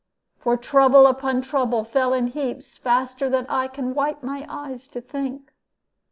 For 0.39 0.57
trouble 0.57 1.05
upon 1.05 1.43
trouble 1.43 1.83
fell 1.83 2.11
in 2.11 2.25
heaps, 2.25 2.75
faster 2.75 3.29
than 3.29 3.45
I 3.45 3.67
can 3.67 3.93
wipe 3.93 4.23
my 4.23 4.47
eyes 4.49 4.87
to 4.87 4.99
think. 4.99 5.53